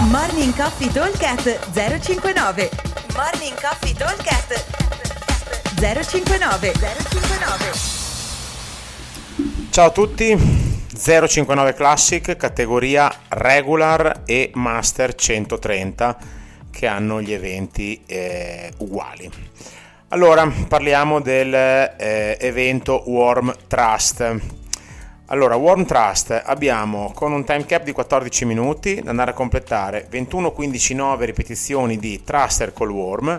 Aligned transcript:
Morning 0.00 0.54
Coffee 0.54 0.92
Talkcast 0.92 1.72
059 1.72 2.70
Morning 3.16 3.60
Coffee 3.60 3.92
Talkcast 3.94 4.64
059 5.74 6.72
059 6.72 7.72
Ciao 9.70 9.86
a 9.86 9.90
tutti, 9.90 10.36
059 10.96 11.74
Classic, 11.74 12.36
categoria 12.36 13.12
regular 13.26 14.22
e 14.24 14.52
master 14.54 15.16
130 15.16 16.16
che 16.70 16.86
hanno 16.86 17.20
gli 17.20 17.32
eventi 17.32 18.00
eh, 18.06 18.72
uguali. 18.78 19.28
Allora, 20.10 20.48
parliamo 20.68 21.20
dell'evento 21.20 23.04
eh, 23.04 23.10
Worm 23.10 23.52
Trust 23.66 24.57
allora, 25.30 25.56
Warm 25.56 25.84
Trust 25.84 26.42
abbiamo 26.42 27.12
con 27.14 27.32
un 27.32 27.44
time 27.44 27.66
cap 27.66 27.84
di 27.84 27.92
14 27.92 28.46
minuti 28.46 29.02
da 29.02 29.10
andare 29.10 29.32
a 29.32 29.34
completare 29.34 30.06
21, 30.08 30.52
15, 30.52 30.94
9 30.94 31.26
ripetizioni 31.26 31.98
di 31.98 32.22
thruster 32.24 32.72
col 32.72 32.90
worm 32.90 33.38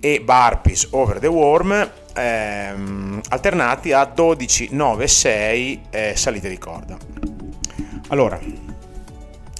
e 0.00 0.20
burpees 0.20 0.88
over 0.90 1.18
the 1.18 1.26
worm 1.26 1.90
ehm, 2.14 3.22
alternati 3.30 3.92
a 3.92 4.04
12, 4.04 4.68
9, 4.72 5.08
6 5.08 5.80
eh, 5.88 6.12
salite 6.14 6.50
di 6.50 6.58
corda. 6.58 6.98
Allora, 8.08 8.38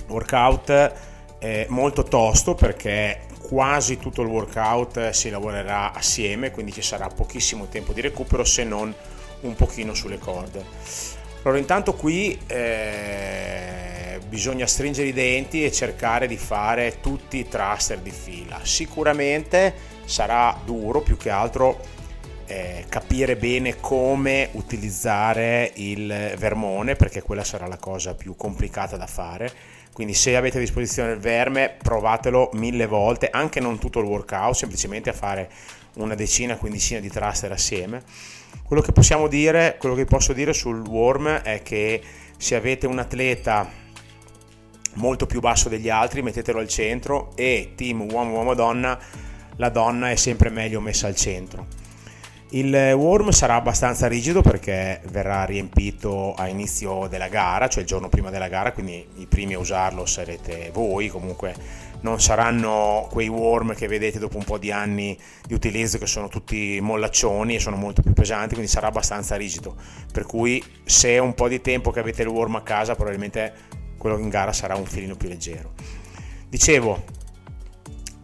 workout 0.08 0.92
eh, 1.38 1.66
molto 1.70 2.02
tosto 2.02 2.54
perché 2.54 3.20
quasi 3.48 3.96
tutto 3.96 4.20
il 4.20 4.28
workout 4.28 5.10
si 5.10 5.30
lavorerà 5.30 5.94
assieme, 5.94 6.50
quindi 6.50 6.72
ci 6.72 6.82
sarà 6.82 7.06
pochissimo 7.08 7.68
tempo 7.68 7.94
di 7.94 8.02
recupero 8.02 8.44
se 8.44 8.64
non 8.64 8.94
un 9.40 9.54
pochino 9.54 9.94
sulle 9.94 10.18
corde. 10.18 11.22
Allora, 11.44 11.58
intanto 11.58 11.92
qui 11.92 12.38
eh, 12.46 14.18
bisogna 14.26 14.66
stringere 14.66 15.08
i 15.08 15.12
denti 15.12 15.62
e 15.62 15.70
cercare 15.70 16.26
di 16.26 16.38
fare 16.38 17.00
tutti 17.02 17.36
i 17.36 17.46
thruster 17.46 17.98
di 17.98 18.10
fila. 18.10 18.60
Sicuramente 18.62 19.74
sarà 20.06 20.58
duro 20.64 21.02
più 21.02 21.18
che 21.18 21.28
altro 21.28 21.78
eh, 22.46 22.86
capire 22.88 23.36
bene 23.36 23.78
come 23.78 24.48
utilizzare 24.52 25.70
il 25.74 26.32
vermone 26.38 26.96
perché 26.96 27.20
quella 27.20 27.44
sarà 27.44 27.66
la 27.66 27.76
cosa 27.76 28.14
più 28.14 28.36
complicata 28.36 28.96
da 28.96 29.06
fare. 29.06 29.52
Quindi 29.92 30.14
se 30.14 30.36
avete 30.36 30.56
a 30.56 30.60
disposizione 30.60 31.12
il 31.12 31.18
verme 31.18 31.76
provatelo 31.76 32.48
mille 32.54 32.86
volte, 32.86 33.28
anche 33.30 33.60
non 33.60 33.78
tutto 33.78 34.00
il 34.00 34.06
workout, 34.06 34.54
semplicemente 34.54 35.10
a 35.10 35.12
fare 35.12 35.50
una 35.96 36.14
decina, 36.14 36.56
quindicina 36.56 37.00
di 37.00 37.10
thruster 37.10 37.52
assieme 37.52 38.02
quello 38.62 38.82
che 38.82 38.92
possiamo 38.92 39.26
dire, 39.28 39.76
quello 39.78 39.94
che 39.94 40.04
posso 40.04 40.32
dire 40.32 40.52
sul 40.52 40.86
worm 40.86 41.28
è 41.28 41.62
che 41.62 42.00
se 42.36 42.54
avete 42.54 42.86
un 42.86 42.98
atleta 42.98 43.68
molto 44.94 45.26
più 45.26 45.40
basso 45.40 45.68
degli 45.68 45.88
altri, 45.88 46.22
mettetelo 46.22 46.58
al 46.58 46.68
centro 46.68 47.32
e 47.34 47.72
team 47.74 48.06
uomo 48.10 48.32
uomo 48.32 48.54
donna, 48.54 48.98
la 49.56 49.68
donna 49.68 50.10
è 50.10 50.16
sempre 50.16 50.50
meglio 50.50 50.80
messa 50.80 51.06
al 51.06 51.16
centro. 51.16 51.82
Il 52.50 52.92
worm 52.94 53.30
sarà 53.30 53.56
abbastanza 53.56 54.06
rigido 54.06 54.40
perché 54.40 55.00
verrà 55.10 55.44
riempito 55.44 56.34
a 56.34 56.46
inizio 56.46 57.08
della 57.08 57.26
gara, 57.26 57.68
cioè 57.68 57.82
il 57.82 57.88
giorno 57.88 58.08
prima 58.08 58.30
della 58.30 58.46
gara, 58.46 58.72
quindi 58.72 59.04
i 59.16 59.26
primi 59.26 59.54
a 59.54 59.58
usarlo 59.58 60.06
sarete 60.06 60.70
voi, 60.72 61.08
comunque 61.08 61.52
non 62.04 62.20
saranno 62.20 63.08
quei 63.10 63.28
worm 63.28 63.74
che 63.74 63.88
vedete 63.88 64.18
dopo 64.18 64.36
un 64.36 64.44
po' 64.44 64.58
di 64.58 64.70
anni 64.70 65.18
di 65.46 65.54
utilizzo 65.54 65.96
che 65.96 66.06
sono 66.06 66.28
tutti 66.28 66.78
mollaccioni 66.80 67.54
e 67.54 67.58
sono 67.58 67.76
molto 67.76 68.02
più 68.02 68.12
pesanti, 68.12 68.50
quindi 68.50 68.70
sarà 68.70 68.88
abbastanza 68.88 69.36
rigido. 69.36 69.74
Per 70.12 70.24
cui 70.24 70.62
se 70.84 71.14
è 71.14 71.18
un 71.18 71.32
po' 71.32 71.48
di 71.48 71.62
tempo 71.62 71.90
che 71.90 72.00
avete 72.00 72.20
il 72.20 72.28
worm 72.28 72.56
a 72.56 72.62
casa, 72.62 72.94
probabilmente 72.94 73.52
quello 73.96 74.18
in 74.18 74.28
gara 74.28 74.52
sarà 74.52 74.76
un 74.76 74.84
filino 74.84 75.16
più 75.16 75.28
leggero. 75.28 75.72
Dicevo, 76.46 77.04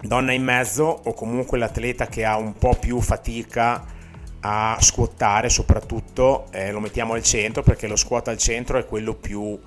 donna 0.03 0.33
in 0.33 0.44
mezzo 0.44 0.84
o 0.84 1.15
comunque 1.15 1.56
l'atleta 1.56 2.06
che 2.06 2.27
ha 2.27 2.37
un 2.37 2.53
po' 2.59 2.77
più 2.78 3.00
fatica 3.00 3.99
a 4.43 4.77
squattare 4.81 5.50
soprattutto 5.50 6.47
eh, 6.50 6.71
lo 6.71 6.81
mettiamo 6.81 7.12
al 7.12 7.22
centro 7.22 7.62
perché 7.62 7.87
lo 7.87 7.97
squat 7.97 8.28
al 8.28 8.38
centro 8.38 8.78
è 8.78 8.87
quello 8.87 9.15
più 9.15 9.59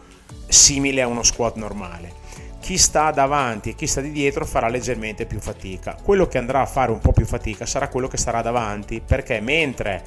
simile 0.47 1.03
a 1.03 1.07
uno 1.07 1.21
squat 1.21 1.57
normale 1.57 2.21
chi 2.63 2.77
sta 2.77 3.11
davanti 3.11 3.71
e 3.71 3.75
chi 3.75 3.85
sta 3.85 3.99
di 3.99 4.09
dietro 4.09 4.45
farà 4.45 4.69
leggermente 4.69 5.25
più 5.25 5.41
fatica. 5.41 5.97
Quello 6.01 6.27
che 6.27 6.37
andrà 6.37 6.61
a 6.61 6.65
fare 6.65 6.91
un 6.93 6.99
po' 6.99 7.11
più 7.11 7.25
fatica 7.25 7.65
sarà 7.65 7.89
quello 7.89 8.07
che 8.07 8.15
starà 8.15 8.41
davanti, 8.41 9.01
perché 9.05 9.41
mentre 9.41 10.01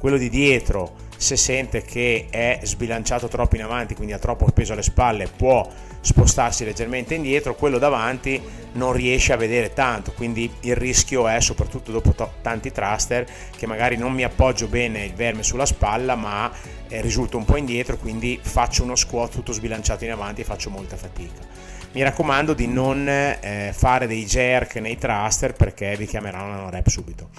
quello 0.00 0.16
di 0.16 0.30
dietro, 0.30 0.94
se 1.18 1.36
sente 1.36 1.82
che 1.82 2.28
è 2.30 2.60
sbilanciato 2.62 3.28
troppo 3.28 3.56
in 3.56 3.62
avanti, 3.62 3.94
quindi 3.94 4.14
ha 4.14 4.18
troppo 4.18 4.46
peso 4.46 4.72
alle 4.72 4.82
spalle, 4.82 5.28
può 5.28 5.68
spostarsi 6.00 6.64
leggermente 6.64 7.14
indietro, 7.14 7.54
quello 7.54 7.76
davanti 7.76 8.40
non 8.72 8.94
riesce 8.94 9.34
a 9.34 9.36
vedere 9.36 9.74
tanto, 9.74 10.12
quindi 10.12 10.50
il 10.60 10.76
rischio 10.76 11.28
è, 11.28 11.38
soprattutto 11.42 11.92
dopo 11.92 12.12
to- 12.12 12.36
tanti 12.40 12.72
thruster, 12.72 13.26
che 13.54 13.66
magari 13.66 13.98
non 13.98 14.14
mi 14.14 14.24
appoggio 14.24 14.66
bene 14.66 15.04
il 15.04 15.12
verme 15.12 15.42
sulla 15.42 15.66
spalla, 15.66 16.14
ma 16.14 16.50
eh, 16.88 17.02
risulto 17.02 17.36
un 17.36 17.44
po' 17.44 17.58
indietro, 17.58 17.98
quindi 17.98 18.40
faccio 18.40 18.82
uno 18.82 18.96
squat 18.96 19.30
tutto 19.30 19.52
sbilanciato 19.52 20.04
in 20.04 20.12
avanti 20.12 20.40
e 20.40 20.44
faccio 20.44 20.70
molta 20.70 20.96
fatica 20.96 21.76
mi 21.92 22.02
raccomando 22.02 22.52
di 22.52 22.66
non 22.66 23.08
eh, 23.08 23.72
fare 23.74 24.06
dei 24.06 24.24
jerk 24.24 24.76
nei 24.76 24.98
thruster 24.98 25.54
perché 25.54 25.96
vi 25.96 26.06
chiameranno 26.06 26.60
una 26.60 26.70
rep 26.70 26.88
subito. 26.88 27.30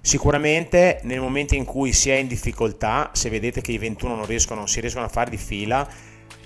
Sicuramente 0.00 1.00
nel 1.02 1.20
momento 1.20 1.54
in 1.54 1.64
cui 1.64 1.92
si 1.92 2.10
è 2.10 2.14
in 2.14 2.28
difficoltà, 2.28 3.10
se 3.12 3.28
vedete 3.28 3.60
che 3.60 3.72
i 3.72 3.78
21 3.78 4.14
non 4.14 4.26
riescono, 4.26 4.60
non 4.60 4.68
si 4.68 4.80
riescono 4.80 5.04
a 5.04 5.08
fare 5.08 5.30
di 5.30 5.36
fila, 5.36 5.88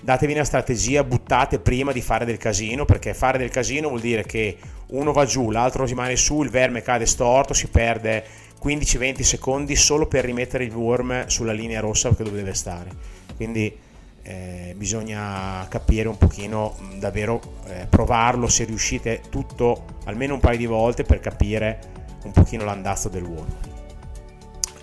datevi 0.00 0.33
una 0.33 0.44
strategia, 0.44 1.05
buttate 1.05 1.59
prima 1.59 1.93
di 1.93 2.00
fare 2.00 2.25
del 2.25 2.38
casino, 2.38 2.87
perché 2.87 3.12
fare 3.12 3.37
del 3.37 3.50
casino 3.50 3.88
vuol 3.88 4.00
dire 4.00 4.25
che 4.25 4.56
uno 4.88 5.12
va 5.12 5.27
giù, 5.27 5.50
l'altro 5.50 5.84
rimane 5.84 6.17
su, 6.17 6.43
il 6.43 6.49
verme 6.49 6.81
cade 6.81 7.05
storto, 7.05 7.53
si 7.53 7.69
perde 7.69 8.25
15-20 8.62 9.21
secondi 9.22 9.77
solo 9.77 10.06
per 10.06 10.25
rimettere 10.25 10.65
il 10.65 10.75
worm 10.75 11.27
sulla 11.27 11.53
linea 11.53 11.81
rossa 11.81 12.09
dove 12.11 12.31
deve 12.31 12.55
stare. 12.55 12.91
Quindi 13.37 13.75
eh, 14.22 14.75
bisogna 14.76 15.66
capire 15.69 16.08
un 16.08 16.19
pochino 16.19 16.76
davvero 16.98 17.41
eh, 17.66 17.86
provarlo 17.88 18.48
se 18.48 18.64
riuscite 18.64 19.22
tutto 19.31 19.84
almeno 20.04 20.34
un 20.34 20.41
paio 20.41 20.58
di 20.58 20.66
volte 20.66 21.04
per 21.04 21.20
capire 21.20 21.78
un 22.25 22.32
pochino 22.32 22.64
l'andazzo 22.64 23.08
del 23.08 23.25
worm. 23.25 23.48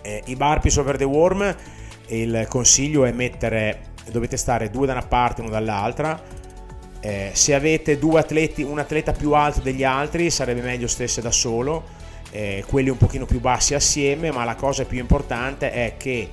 Eh, 0.01 0.23
i 0.25 0.35
burpees 0.35 0.77
over 0.77 0.97
the 0.97 1.03
worm 1.03 1.55
il 2.07 2.45
consiglio 2.49 3.05
è 3.05 3.11
mettere 3.11 3.95
dovete 4.11 4.37
stare 4.37 4.69
due 4.69 4.85
da 4.85 4.93
una 4.93 5.01
parte 5.01 5.41
e 5.41 5.43
uno 5.43 5.53
dall'altra. 5.53 6.19
Eh, 6.99 7.31
se 7.33 7.53
avete 7.53 7.99
due 7.99 8.19
atleti 8.19 8.63
un 8.63 8.79
atleta 8.79 9.11
più 9.11 9.33
alto 9.33 9.61
degli 9.61 9.83
altri 9.83 10.31
sarebbe 10.31 10.61
meglio 10.61 10.87
stesse 10.87 11.21
da 11.21 11.29
solo 11.29 11.83
eh, 12.31 12.63
quelli 12.67 12.89
un 12.89 12.97
pochino 12.97 13.25
più 13.25 13.39
bassi 13.39 13.75
assieme 13.75 14.31
ma 14.31 14.43
la 14.43 14.55
cosa 14.55 14.83
più 14.83 14.97
importante 14.97 15.71
è 15.71 15.93
che 15.97 16.29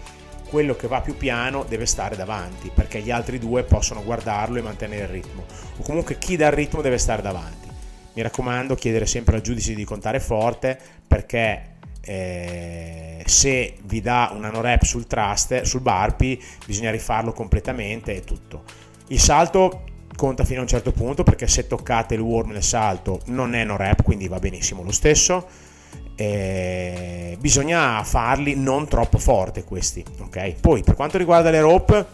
quello 0.54 0.76
che 0.76 0.86
va 0.86 1.00
più 1.00 1.16
piano 1.16 1.64
deve 1.68 1.84
stare 1.84 2.14
davanti 2.14 2.70
perché 2.72 3.00
gli 3.00 3.10
altri 3.10 3.40
due 3.40 3.64
possono 3.64 4.04
guardarlo 4.04 4.56
e 4.56 4.62
mantenere 4.62 5.02
il 5.02 5.08
ritmo. 5.08 5.44
O 5.78 5.82
comunque 5.82 6.16
chi 6.16 6.36
dà 6.36 6.46
il 6.46 6.52
ritmo 6.52 6.80
deve 6.80 6.96
stare 6.96 7.22
davanti. 7.22 7.66
Mi 8.12 8.22
raccomando 8.22 8.76
chiedere 8.76 9.04
sempre 9.04 9.34
al 9.34 9.42
giudice 9.42 9.74
di 9.74 9.84
contare 9.84 10.20
forte 10.20 10.78
perché 11.08 11.72
eh, 12.02 13.20
se 13.26 13.74
vi 13.82 14.00
dà 14.00 14.30
una 14.32 14.48
no 14.50 14.60
rep 14.60 14.84
sul 14.84 15.08
thruster 15.08 15.66
sul 15.66 15.80
barpi 15.80 16.40
bisogna 16.64 16.92
rifarlo 16.92 17.32
completamente 17.32 18.14
e 18.14 18.20
tutto. 18.22 18.62
Il 19.08 19.18
salto 19.18 19.82
conta 20.14 20.44
fino 20.44 20.60
a 20.60 20.62
un 20.62 20.68
certo 20.68 20.92
punto 20.92 21.24
perché 21.24 21.48
se 21.48 21.66
toccate 21.66 22.14
il 22.14 22.20
worm 22.20 22.52
nel 22.52 22.62
salto 22.62 23.22
non 23.26 23.56
è 23.56 23.64
no 23.64 23.76
rep 23.76 24.04
quindi 24.04 24.28
va 24.28 24.38
benissimo 24.38 24.84
lo 24.84 24.92
stesso 24.92 25.72
eh, 26.16 27.36
bisogna 27.40 28.02
farli 28.04 28.54
non 28.54 28.86
troppo 28.88 29.18
forte 29.18 29.64
questi 29.64 30.04
ok? 30.20 30.54
Poi 30.60 30.82
per 30.82 30.94
quanto 30.94 31.18
riguarda 31.18 31.50
le 31.50 31.60
rope 31.60 32.06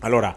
allora 0.00 0.34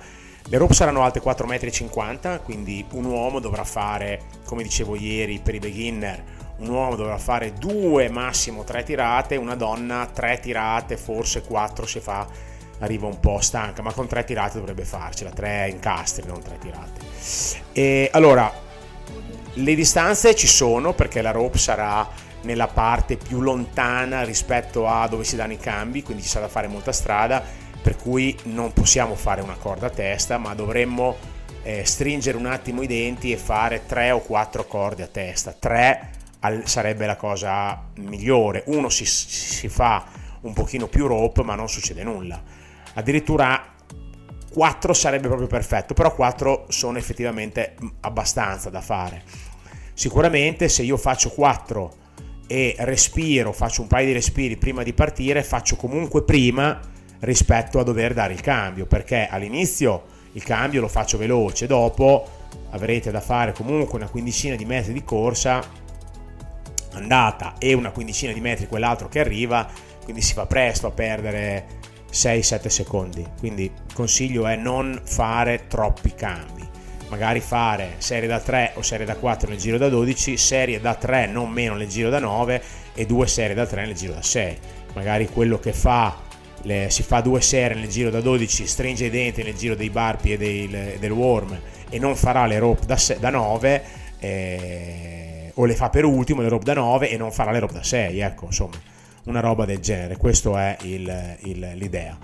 le 0.51 0.57
rope 0.57 0.73
saranno 0.73 1.03
alte 1.03 1.21
4,50 1.21 2.33
m 2.33 2.39
quindi 2.43 2.85
un 2.91 3.05
uomo 3.05 3.39
dovrà 3.39 3.63
fare 3.63 4.21
come 4.45 4.63
dicevo 4.63 4.95
ieri 4.95 5.39
per 5.43 5.55
i 5.55 5.59
beginner 5.59 6.23
un 6.57 6.69
uomo 6.69 6.95
dovrà 6.95 7.17
fare 7.17 7.53
due 7.53 8.09
massimo 8.09 8.63
tre 8.63 8.83
tirate 8.83 9.35
una 9.35 9.55
donna 9.55 10.09
tre 10.11 10.39
tirate 10.39 10.97
forse 10.97 11.41
quattro 11.41 11.85
se 11.85 11.99
fa 11.99 12.27
arriva 12.79 13.07
un 13.07 13.19
po' 13.19 13.39
stanca 13.41 13.81
ma 13.81 13.91
con 13.91 14.07
tre 14.07 14.23
tirate 14.23 14.57
dovrebbe 14.57 14.85
farcela 14.85 15.31
tre 15.31 15.69
incastri 15.69 16.25
non 16.25 16.41
tre 16.41 16.57
tirate. 16.57 17.01
E 17.73 18.09
allora 18.11 18.51
le 19.59 19.75
distanze 19.75 20.35
ci 20.35 20.47
sono 20.47 20.93
perché 20.93 21.21
la 21.21 21.31
rope 21.31 21.57
sarà 21.57 22.07
nella 22.41 22.67
parte 22.67 23.17
più 23.17 23.41
lontana 23.41 24.23
rispetto 24.23 24.87
a 24.87 25.07
dove 25.07 25.23
si 25.23 25.35
danno 25.35 25.53
i 25.53 25.57
cambi, 25.57 26.03
quindi 26.03 26.23
ci 26.23 26.29
sarà 26.29 26.45
da 26.45 26.51
fare 26.51 26.67
molta 26.67 26.91
strada, 26.91 27.43
per 27.81 27.95
cui 27.95 28.37
non 28.43 28.73
possiamo 28.73 29.15
fare 29.15 29.41
una 29.41 29.55
corda 29.55 29.87
a 29.87 29.91
testa, 29.91 30.37
ma 30.37 30.53
dovremmo 30.53 31.17
eh, 31.63 31.85
stringere 31.85 32.37
un 32.37 32.45
attimo 32.45 32.81
i 32.81 32.87
denti 32.87 33.31
e 33.31 33.37
fare 33.37 33.85
tre 33.85 34.11
o 34.11 34.19
quattro 34.19 34.65
corde 34.65 35.03
a 35.03 35.07
testa. 35.07 35.53
Tre 35.57 36.11
al, 36.39 36.63
sarebbe 36.65 37.05
la 37.05 37.15
cosa 37.15 37.81
migliore. 37.95 38.63
Uno 38.67 38.89
si, 38.89 39.05
si 39.05 39.67
fa 39.67 40.05
un 40.41 40.53
pochino 40.53 40.87
più 40.87 41.07
rope, 41.07 41.43
ma 41.43 41.55
non 41.55 41.67
succede 41.67 42.03
nulla. 42.03 42.41
Addirittura 42.93 43.75
4 44.51 44.93
sarebbe 44.93 45.27
proprio 45.27 45.47
perfetto, 45.47 45.93
però 45.93 46.13
4 46.13 46.65
sono 46.69 46.97
effettivamente 46.97 47.75
abbastanza 48.01 48.69
da 48.69 48.81
fare. 48.81 49.23
Sicuramente 49.99 50.69
se 50.69 50.83
io 50.83 50.95
faccio 50.95 51.29
4 51.29 51.93
e 52.47 52.73
respiro, 52.79 53.51
faccio 53.51 53.81
un 53.81 53.87
paio 53.87 54.05
di 54.05 54.13
respiri 54.13 54.55
prima 54.55 54.81
di 54.81 54.93
partire, 54.93 55.43
faccio 55.43 55.75
comunque 55.75 56.23
prima 56.23 56.79
rispetto 57.19 57.79
a 57.79 57.83
dover 57.83 58.13
dare 58.13 58.31
il 58.31 58.39
cambio, 58.39 58.85
perché 58.85 59.27
all'inizio 59.29 60.03
il 60.31 60.43
cambio 60.45 60.79
lo 60.79 60.87
faccio 60.87 61.17
veloce, 61.17 61.67
dopo 61.67 62.25
avrete 62.69 63.11
da 63.11 63.19
fare 63.19 63.51
comunque 63.51 63.97
una 63.97 64.07
quindicina 64.07 64.55
di 64.55 64.63
metri 64.63 64.93
di 64.93 65.03
corsa 65.03 65.61
andata 66.93 67.55
e 67.57 67.73
una 67.73 67.91
quindicina 67.91 68.31
di 68.31 68.39
metri 68.39 68.67
quell'altro 68.67 69.09
che 69.09 69.19
arriva, 69.19 69.69
quindi 70.01 70.21
si 70.21 70.31
fa 70.31 70.45
presto 70.45 70.87
a 70.87 70.91
perdere 70.91 71.65
6-7 72.09 72.67
secondi. 72.67 73.27
Quindi 73.37 73.63
il 73.63 73.93
consiglio 73.93 74.47
è 74.47 74.55
non 74.55 75.01
fare 75.03 75.67
troppi 75.67 76.15
cambi. 76.15 76.58
Magari 77.09 77.39
fare 77.39 77.95
serie 77.97 78.27
da 78.27 78.39
3 78.39 78.73
o 78.75 78.81
serie 78.81 79.05
da 79.05 79.15
4 79.15 79.49
nel 79.49 79.57
giro 79.57 79.77
da 79.77 79.89
12, 79.89 80.37
serie 80.37 80.79
da 80.79 80.93
3 80.93 81.27
non 81.27 81.49
meno 81.49 81.75
nel 81.75 81.87
giro 81.87 82.09
da 82.09 82.19
9 82.19 82.61
e 82.93 83.05
due 83.05 83.27
serie 83.27 83.55
da 83.55 83.65
3 83.65 83.85
nel 83.85 83.95
giro 83.95 84.13
da 84.13 84.21
6. 84.21 84.57
Magari 84.93 85.27
quello 85.27 85.59
che 85.59 85.73
fa 85.73 86.15
le, 86.63 86.87
si 86.89 87.01
fa 87.01 87.21
due 87.21 87.41
serie 87.41 87.79
nel 87.79 87.89
giro 87.89 88.09
da 88.09 88.21
12, 88.21 88.67
stringe 88.67 89.05
i 89.05 89.09
denti 89.09 89.41
nel 89.41 89.55
giro 89.55 89.75
dei 89.75 89.89
barpi 89.89 90.33
e 90.33 90.37
dei, 90.37 90.97
del 90.99 91.11
worm 91.11 91.59
e 91.89 91.97
non 91.97 92.15
farà 92.15 92.45
le 92.45 92.59
rope 92.59 92.85
da, 92.85 92.97
da 93.19 93.29
9 93.29 93.83
eh, 94.19 95.51
o 95.55 95.65
le 95.65 95.75
fa 95.75 95.89
per 95.89 96.05
ultimo 96.05 96.41
le 96.41 96.49
rope 96.49 96.65
da 96.65 96.75
9 96.75 97.09
e 97.09 97.17
non 97.17 97.31
farà 97.31 97.51
le 97.51 97.59
rope 97.59 97.73
da 97.73 97.83
6, 97.83 98.19
ecco 98.19 98.45
insomma 98.45 98.88
una 99.29 99.39
roba 99.39 99.65
del 99.65 99.79
genere, 99.79 100.17
questa 100.17 100.75
è 100.75 100.77
il, 100.83 101.37
il, 101.41 101.71
l'idea. 101.75 102.17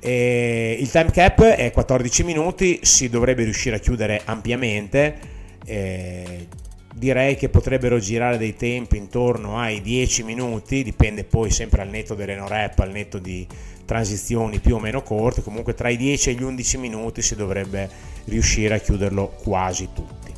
E 0.00 0.76
il 0.80 0.90
time 0.90 1.10
cap 1.10 1.42
è 1.42 1.70
14 1.70 2.24
minuti, 2.24 2.80
si 2.82 3.08
dovrebbe 3.08 3.44
riuscire 3.44 3.76
a 3.76 3.78
chiudere 3.78 4.22
ampiamente. 4.24 5.36
Eh, 5.64 6.46
direi 6.94 7.36
che 7.36 7.48
potrebbero 7.48 7.98
girare 7.98 8.38
dei 8.38 8.56
tempi 8.56 8.96
intorno 8.96 9.58
ai 9.58 9.80
10 9.80 10.24
minuti, 10.24 10.82
dipende 10.82 11.24
poi 11.24 11.50
sempre 11.50 11.82
al 11.82 11.88
netto 11.88 12.14
delle 12.14 12.34
no 12.34 12.48
rap, 12.48 12.78
al 12.80 12.90
netto 12.90 13.18
di 13.18 13.46
transizioni 13.84 14.58
più 14.58 14.74
o 14.76 14.80
meno 14.80 15.02
corte, 15.02 15.42
comunque 15.42 15.74
tra 15.74 15.88
i 15.88 15.96
10 15.96 16.30
e 16.30 16.32
gli 16.34 16.42
11 16.42 16.78
minuti 16.78 17.22
si 17.22 17.36
dovrebbe 17.36 17.88
riuscire 18.24 18.74
a 18.74 18.78
chiuderlo 18.78 19.28
quasi 19.42 19.88
tutti. 19.94 20.32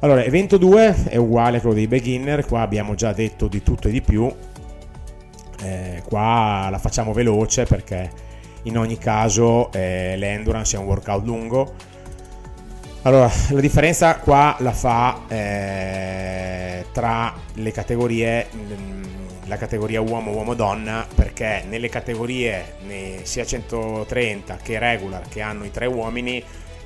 Allora, 0.00 0.24
evento 0.24 0.56
2 0.56 1.04
è 1.10 1.16
uguale 1.16 1.58
a 1.58 1.60
quello 1.60 1.76
dei 1.76 1.86
beginner, 1.86 2.44
qua 2.44 2.62
abbiamo 2.62 2.94
già 2.96 3.12
detto 3.12 3.46
di 3.46 3.62
tutto 3.62 3.86
e 3.86 3.92
di 3.92 4.02
più, 4.02 4.30
eh, 5.62 6.02
qua 6.04 6.68
la 6.70 6.78
facciamo 6.78 7.12
veloce 7.12 7.64
perché 7.64 8.10
in 8.64 8.78
ogni 8.78 8.98
caso 8.98 9.70
eh, 9.72 10.14
l'endurance 10.16 10.76
è 10.76 10.78
un 10.78 10.86
workout 10.86 11.24
lungo 11.24 11.74
allora, 13.04 13.28
la 13.50 13.60
differenza 13.60 14.16
qua 14.18 14.54
la 14.60 14.70
fa 14.70 15.22
eh, 15.26 16.86
tra 16.92 17.34
le 17.54 17.72
categorie, 17.72 18.46
mm, 18.54 19.02
la 19.46 19.56
categoria 19.56 20.00
uomo, 20.00 20.30
uomo, 20.30 20.54
donna, 20.54 21.04
perché 21.12 21.64
nelle 21.68 21.88
categorie 21.88 22.76
sia 23.24 23.44
130 23.44 24.56
che 24.58 24.78
regular 24.78 25.26
che 25.28 25.40
hanno 25.40 25.64
i 25.64 25.72
tre 25.72 25.86
uomini, 25.86 26.44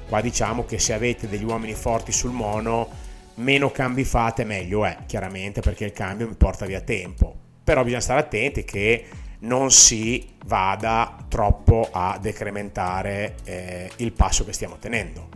qua 0.08 0.22
diciamo 0.22 0.64
che 0.64 0.79
se 0.79 0.94
avete 0.94 1.29
degli 1.29 1.44
uomini 1.44 1.75
forti 1.75 2.12
sul 2.12 2.31
mono, 2.31 2.88
meno 3.34 3.70
cambi 3.70 4.05
fate 4.05 4.44
meglio 4.44 4.87
è, 4.87 4.96
chiaramente 5.05 5.61
perché 5.61 5.84
il 5.84 5.93
cambio 5.93 6.29
mi 6.29 6.34
porta 6.34 6.64
via 6.64 6.81
tempo. 6.81 7.36
Però 7.67 7.83
bisogna 7.83 8.01
stare 8.01 8.21
attenti 8.21 8.63
che 8.63 9.05
non 9.41 9.73
si 9.73 10.35
vada 10.47 11.17
troppo 11.29 11.89
a 11.91 12.17
decrementare 12.21 13.35
eh, 13.43 13.91
il 13.97 14.13
passo 14.13 14.45
che 14.45 14.53
stiamo 14.53 14.77
tenendo 14.79 15.29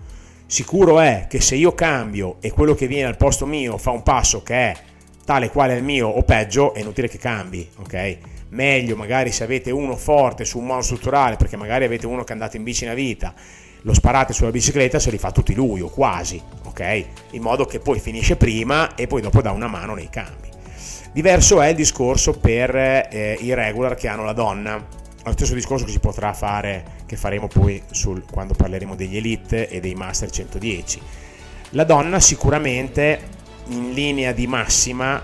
Sicuro 0.51 0.99
è 0.99 1.27
che 1.29 1.41
se 1.41 1.55
io 1.55 1.77
cambio 1.77 2.39
e 2.41 2.51
quello 2.51 2.75
che 2.75 2.89
viene 2.89 3.07
al 3.07 3.17
posto 3.17 3.47
mio 3.47 3.79
fa 3.79 3.93
un 3.93 4.03
passo 4.03 4.43
che 4.43 4.55
è 4.55 4.77
tale 5.25 5.49
quale 5.49 5.77
il 5.77 5.85
mio 5.85 6.09
o 6.09 6.25
peggio, 6.25 6.75
è 6.75 6.81
inutile 6.81 7.07
che 7.07 7.19
cambi, 7.19 7.71
ok? 7.77 8.19
Meglio 8.49 8.97
magari 8.97 9.31
se 9.31 9.45
avete 9.45 9.71
uno 9.71 9.95
forte 9.95 10.45
su 10.45 10.59
un 10.59 10.67
mono 10.67 10.81
strutturale, 10.81 11.37
perché 11.37 11.57
magari 11.57 11.85
avete 11.85 12.09
uno 12.09 12.25
che 12.25 12.31
è 12.31 12.33
andato 12.33 12.57
in 12.57 12.65
bici 12.65 12.83
una 12.83 12.95
vita, 12.95 13.33
lo 13.83 13.95
sparate 13.95 14.33
sulla 14.33 14.51
bicicletta 14.51 14.99
se 14.99 15.13
li 15.13 15.19
fa 15.19 15.31
tutti 15.31 15.55
lui 15.55 15.83
o 15.83 15.89
quasi, 15.89 16.43
ok? 16.65 17.05
In 17.31 17.43
modo 17.43 17.65
che 17.65 17.79
poi 17.79 18.01
finisce 18.01 18.35
prima 18.35 18.97
e 18.97 19.07
poi 19.07 19.21
dopo 19.21 19.41
dà 19.43 19.53
una 19.53 19.69
mano 19.69 19.95
nei 19.95 20.11
cambi. 20.11 20.50
Diverso 21.13 21.61
è 21.61 21.69
il 21.69 21.75
discorso 21.75 22.39
per 22.39 22.75
eh, 22.77 23.37
i 23.41 23.53
regular 23.53 23.97
che 23.97 24.07
hanno 24.07 24.25
la 24.25 24.33
donna 24.33 24.99
lo 25.23 25.33
stesso 25.33 25.55
discorso 25.55 25.85
che 25.85 25.91
si 25.91 25.99
potrà 25.99 26.33
fare, 26.33 26.99
che 27.07 27.17
faremo 27.17 27.47
poi 27.47 27.83
sul, 27.91 28.25
quando 28.31 28.55
parleremo 28.55 28.95
degli 28.95 29.17
Elite 29.17 29.69
e 29.69 29.81
dei 29.81 29.95
Master 29.95 30.31
110. 30.31 31.01
La 31.71 31.85
donna 31.85 32.21
sicuramente 32.21 33.21
in 33.69 33.93
linea 33.93 34.33
di 34.33 34.47
massima 34.47 35.23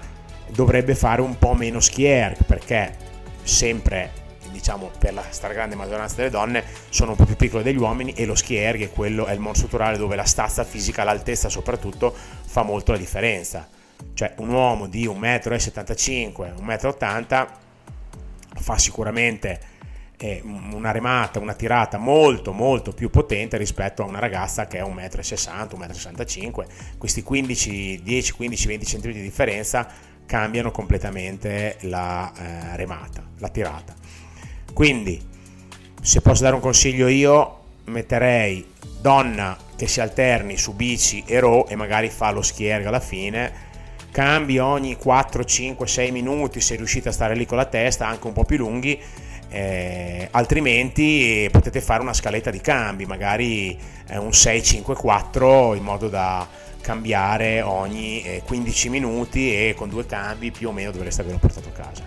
dovrebbe 0.49 0.95
fare 0.95 1.23
un 1.23 1.39
po' 1.39 1.55
meno 1.55 1.81
skier 1.81 2.37
perché 2.45 2.95
sempre 3.43 4.25
diciamo 4.51 4.91
per 4.99 5.13
la 5.13 5.25
stragrande 5.29 5.75
maggioranza 5.75 6.17
delle 6.17 6.31
donne 6.31 6.63
sono 6.89 7.13
un 7.13 7.17
po' 7.17 7.25
più 7.25 7.37
piccole 7.37 7.63
degli 7.63 7.79
uomini 7.79 8.13
e 8.13 8.27
lo 8.27 8.35
skier 8.35 8.77
che 8.77 8.91
quello 8.91 9.27
è 9.27 9.33
il 9.33 9.51
strutturale 9.53 9.97
dove 9.97 10.15
la 10.15 10.25
stazza 10.25 10.63
fisica, 10.63 11.05
l'altezza 11.05 11.49
soprattutto 11.49 12.15
fa 12.45 12.63
molto 12.63 12.93
la 12.93 12.99
differenza 12.99 13.69
cioè 14.15 14.35
un 14.39 14.49
uomo 14.49 14.87
di 14.87 15.07
1,75 15.07 16.55
m 16.61 16.67
1,80 16.67 17.43
m 17.43 17.49
fa 18.59 18.79
sicuramente 18.79 19.75
è 20.17 20.41
una 20.43 20.93
remata, 20.93 21.39
una 21.39 21.53
tirata 21.53 21.99
molto 21.99 22.53
molto 22.53 22.93
più 22.93 23.11
potente 23.11 23.59
rispetto 23.59 24.03
a 24.03 24.07
una 24.07 24.19
ragazza 24.19 24.67
che 24.67 24.79
è 24.79 24.83
1,60 24.83 25.77
m, 25.77 25.81
1,65 25.81 26.49
m. 26.49 26.65
Questi 26.97 27.23
15, 27.23 28.03
10, 28.03 28.33
15, 28.33 28.67
20 28.67 28.87
cm 28.87 29.01
di 29.13 29.23
differenza 29.23 29.87
cambiano 30.25 30.71
completamente 30.71 31.77
la 31.83 32.33
eh, 32.35 32.77
remata, 32.77 33.23
la 33.39 33.49
tirata. 33.49 33.95
Quindi, 34.73 35.21
se 36.01 36.21
posso 36.21 36.43
dare 36.43 36.55
un 36.55 36.61
consiglio 36.61 37.09
io, 37.09 37.65
metterei 37.85 38.73
donna 39.01 39.57
che 39.77 39.87
si 39.87 40.01
alterni 40.01 40.57
su 40.57 40.75
bici 40.75 41.23
e 41.27 41.39
row 41.39 41.67
e 41.69 41.77
magari 41.77 42.09
fa 42.09 42.31
lo 42.31 42.43
schierga 42.43 42.89
alla 42.89 43.01
fine 43.01 43.66
cambi 44.17 44.57
ogni 44.57 44.97
4, 44.97 45.45
5, 45.45 45.87
6 45.87 46.11
minuti 46.11 46.63
se 46.63 46.77
riuscite 46.77 47.11
a 47.11 47.13
stare 47.13 47.35
lì 47.35 47.45
con 47.45 47.59
la 47.59 47.67
testa, 47.67 48.07
anche 48.07 48.27
un 48.27 48.33
po' 48.33 48.45
più 48.45 48.57
lunghi 48.57 48.99
eh, 49.49 50.27
altrimenti 50.31 51.47
potete 51.53 51.81
fare 51.81 52.01
una 52.01 52.15
scaletta 52.15 52.51
di 52.51 52.61
cambi, 52.61 53.05
magari 53.05 53.79
eh, 54.09 54.17
un 54.17 54.31
6-5-4 54.31 55.77
in 55.77 55.83
modo 55.83 56.09
da 56.09 56.49
cambiare 56.81 57.63
ogni 57.63 58.23
eh, 58.23 58.43
15 58.45 58.89
minuti 58.89 59.53
e 59.53 59.75
con 59.77 59.89
due 59.89 60.07
cambi 60.07 60.51
più 60.51 60.69
o 60.69 60.73
meno 60.73 60.91
dovreste 60.91 61.21
averlo 61.21 61.39
portato 61.39 61.69
a 61.69 61.73
casa. 61.73 62.05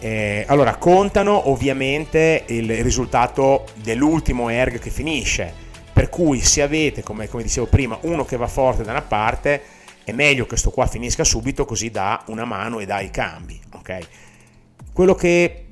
Eh, 0.00 0.44
allora, 0.46 0.76
contano 0.76 1.48
ovviamente 1.48 2.44
il 2.48 2.82
risultato 2.82 3.64
dell'ultimo 3.74 4.48
erg 4.48 4.78
che 4.78 4.90
finisce, 4.90 5.52
per 5.92 6.08
cui 6.08 6.40
se 6.40 6.62
avete, 6.62 7.02
come, 7.02 7.28
come 7.28 7.42
dicevo 7.42 7.66
prima, 7.66 7.98
uno 8.02 8.24
che 8.24 8.36
va 8.36 8.46
forte 8.46 8.84
da 8.84 8.92
una 8.92 9.02
parte, 9.02 9.60
è 10.10 10.14
meglio 10.14 10.46
che 10.46 10.56
sto 10.56 10.70
qua 10.70 10.86
finisca 10.86 11.24
subito 11.24 11.64
così 11.64 11.90
dà 11.90 12.22
una 12.26 12.44
mano 12.44 12.78
e 12.78 12.86
dà 12.86 13.00
i 13.00 13.10
cambi. 13.10 13.60
Okay? 13.72 14.02
Quello 14.92 15.14
che 15.14 15.64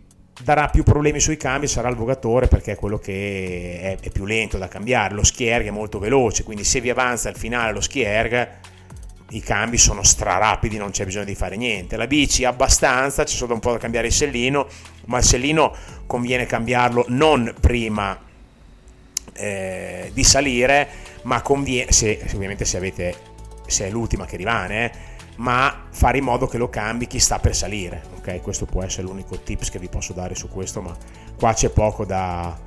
darà 0.42 0.68
più 0.68 0.82
problemi 0.82 1.20
sui 1.20 1.36
cambi 1.36 1.66
sarà 1.66 1.88
il 1.88 1.96
vogatore 1.96 2.46
perché 2.46 2.72
è 2.72 2.76
quello 2.76 2.98
che 2.98 3.78
è, 3.80 3.98
è 4.00 4.10
più 4.10 4.24
lento 4.24 4.58
da 4.58 4.68
cambiare, 4.68 5.14
lo 5.14 5.24
skierg 5.24 5.66
è 5.66 5.70
molto 5.70 5.98
veloce, 5.98 6.44
quindi 6.44 6.64
se 6.64 6.80
vi 6.80 6.90
avanza 6.90 7.28
al 7.28 7.36
finale 7.36 7.72
lo 7.72 7.80
skierg 7.80 8.48
i 9.30 9.40
cambi 9.40 9.76
sono 9.76 10.02
strarapidi, 10.02 10.76
non 10.76 10.90
c'è 10.90 11.04
bisogno 11.04 11.24
di 11.24 11.34
fare 11.34 11.56
niente. 11.56 11.96
La 11.96 12.06
bici 12.06 12.44
abbastanza, 12.44 13.24
c'è 13.24 13.34
solo 13.34 13.54
un 13.54 13.60
po' 13.60 13.72
da 13.72 13.78
cambiare 13.78 14.06
il 14.06 14.12
sellino, 14.12 14.68
ma 15.06 15.18
il 15.18 15.24
sellino 15.24 15.74
conviene 16.06 16.46
cambiarlo 16.46 17.06
non 17.08 17.52
prima 17.58 18.16
eh, 19.32 20.10
di 20.12 20.22
salire, 20.22 20.88
ma 21.22 21.42
conviene, 21.42 21.90
se, 21.90 22.20
ovviamente 22.34 22.64
se 22.64 22.76
avete, 22.76 23.14
se 23.66 23.86
è 23.86 23.90
l'ultima 23.90 24.26
che 24.26 24.36
rimane, 24.36 24.84
eh, 24.84 24.92
ma 25.36 25.86
fare 25.90 26.18
in 26.18 26.24
modo 26.24 26.46
che 26.46 26.58
lo 26.58 26.68
cambi 26.68 27.06
chi 27.06 27.18
sta 27.18 27.38
per 27.38 27.54
salire. 27.54 28.02
Ok, 28.18 28.40
questo 28.40 28.66
può 28.66 28.82
essere 28.82 29.02
l'unico 29.02 29.38
tips 29.38 29.70
che 29.70 29.78
vi 29.78 29.88
posso 29.88 30.12
dare 30.12 30.34
su 30.34 30.48
questo, 30.48 30.80
ma 30.80 30.96
qua 31.38 31.52
c'è 31.52 31.68
poco 31.70 32.04
da, 32.04 32.58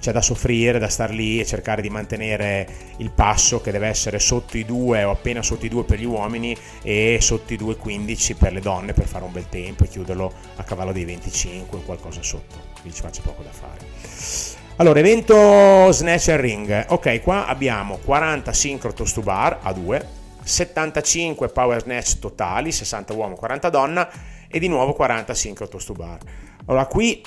c'è 0.00 0.12
da 0.12 0.22
soffrire, 0.22 0.78
da 0.78 0.88
star 0.88 1.10
lì 1.10 1.40
e 1.40 1.46
cercare 1.46 1.82
di 1.82 1.90
mantenere 1.90 2.66
il 2.98 3.10
passo 3.10 3.60
che 3.60 3.70
deve 3.70 3.88
essere 3.88 4.18
sotto 4.18 4.56
i 4.56 4.64
2 4.64 5.04
o 5.04 5.10
appena 5.10 5.42
sotto 5.42 5.66
i 5.66 5.68
2 5.68 5.84
per 5.84 5.98
gli 5.98 6.04
uomini 6.04 6.56
e 6.82 7.18
sotto 7.20 7.52
i 7.52 7.58
2,15 7.58 8.36
per 8.36 8.52
le 8.52 8.60
donne 8.60 8.92
per 8.92 9.06
fare 9.06 9.24
un 9.24 9.32
bel 9.32 9.48
tempo 9.48 9.84
e 9.84 9.88
chiuderlo 9.88 10.32
a 10.56 10.62
cavallo 10.62 10.92
dei 10.92 11.04
25 11.04 11.78
o 11.78 11.82
qualcosa 11.82 12.22
sotto, 12.22 12.56
quindi 12.80 12.94
ci 12.94 13.02
faccio 13.02 13.22
poco 13.22 13.42
da 13.42 13.50
fare. 13.50 14.52
Allora, 14.76 14.98
evento 14.98 15.92
snatch 15.92 16.30
and 16.30 16.40
ring. 16.40 16.86
Ok, 16.88 17.22
qua 17.22 17.46
abbiamo 17.46 17.98
40 18.04 18.52
sincro 18.52 18.92
toast 18.92 19.14
to 19.14 19.20
bar 19.20 19.60
a 19.62 19.72
2 19.72 20.22
75 20.44 21.48
power 21.48 21.80
snatch 21.80 22.18
totali, 22.18 22.70
60 22.70 23.12
uomo, 23.14 23.34
40 23.34 23.70
donna 23.70 24.08
e 24.48 24.58
di 24.58 24.68
nuovo 24.68 24.92
40 24.92 25.34
synchro 25.34 25.68
toast 25.68 25.86
to 25.86 25.92
bar. 25.94 26.18
Allora 26.66 26.86
qui 26.86 27.22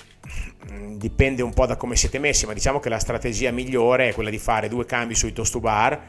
mm, 0.72 0.96
dipende 0.98 1.42
un 1.42 1.54
po' 1.54 1.66
da 1.66 1.76
come 1.76 1.96
siete 1.96 2.20
messi, 2.20 2.46
ma 2.46 2.54
diciamo 2.54 2.80
che 2.80 2.90
la 2.90 3.00
strategia 3.00 3.52
migliore 3.52 4.10
è 4.10 4.14
quella 4.14 4.30
di 4.30 4.40
fare 4.40 4.70
due 4.70 4.86
cambi 4.86 5.16
sui 5.16 5.34
toast 5.34 5.52
to 5.52 5.60
bar, 5.60 6.02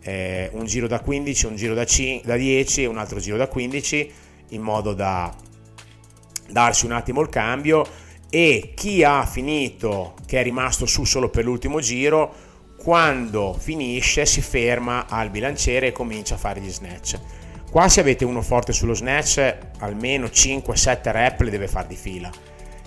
eh, 0.00 0.50
un 0.52 0.64
giro 0.64 0.86
da 0.86 1.00
15, 1.00 1.46
un 1.46 1.56
giro 1.56 1.74
da, 1.74 1.84
5, 1.84 2.26
da 2.26 2.36
10 2.36 2.82
e 2.82 2.86
un 2.86 2.98
altro 2.98 3.20
giro 3.20 3.36
da 3.36 3.46
15, 3.46 4.12
in 4.50 4.62
modo 4.62 4.92
da 4.92 5.32
darsi 6.48 6.84
un 6.84 6.92
attimo 6.92 7.20
il 7.20 7.28
cambio 7.28 7.84
e 8.28 8.72
chi 8.74 9.04
ha 9.04 9.24
finito, 9.24 10.14
che 10.26 10.40
è 10.40 10.42
rimasto 10.42 10.84
su 10.86 11.04
solo 11.04 11.30
per 11.30 11.44
l'ultimo 11.44 11.80
giro, 11.80 12.34
quando 12.76 13.54
finisce 13.58 14.26
si 14.26 14.40
ferma 14.40 15.06
al 15.08 15.30
bilanciere 15.30 15.88
e 15.88 15.92
comincia 15.92 16.34
a 16.34 16.38
fare 16.38 16.60
gli 16.60 16.70
snatch. 16.70 17.18
Qua 17.70 17.88
se 17.88 18.00
avete 18.00 18.24
uno 18.24 18.42
forte 18.42 18.72
sullo 18.72 18.94
snatch, 18.94 19.56
almeno 19.78 20.26
5-7 20.26 21.10
rep 21.10 21.40
le 21.40 21.50
deve 21.50 21.68
fare 21.68 21.88
di 21.88 21.96
fila. 21.96 22.30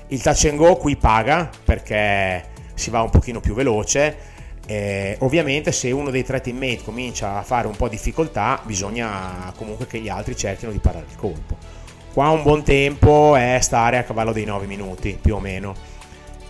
Il 0.07 0.21
touch 0.21 0.45
and 0.45 0.57
go 0.57 0.77
qui 0.77 0.95
paga 0.95 1.49
perché 1.63 2.49
si 2.73 2.89
va 2.89 3.01
un 3.01 3.09
pochino 3.09 3.39
più 3.39 3.53
veloce. 3.53 4.37
Eh, 4.65 5.15
ovviamente 5.19 5.71
se 5.71 5.91
uno 5.91 6.11
dei 6.11 6.23
tre 6.23 6.41
teammate 6.41 6.83
comincia 6.83 7.37
a 7.37 7.43
fare 7.43 7.67
un 7.67 7.75
po' 7.75 7.89
di 7.89 7.95
difficoltà 7.95 8.61
bisogna 8.65 9.51
comunque 9.57 9.87
che 9.87 9.99
gli 9.99 10.09
altri 10.09 10.35
cerchino 10.35 10.71
di 10.71 10.77
parare 10.77 11.05
il 11.09 11.15
colpo 11.15 11.79
Qua 12.13 12.29
un 12.29 12.41
buon 12.41 12.63
tempo 12.63 13.35
è 13.35 13.59
stare 13.61 13.97
a 13.97 14.03
cavallo 14.03 14.31
dei 14.33 14.43
9 14.43 14.65
minuti, 14.65 15.17
più 15.21 15.35
o 15.35 15.39
meno. 15.39 15.75